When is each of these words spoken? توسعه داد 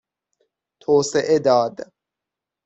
توسعه 0.81 1.39
داد 1.39 1.91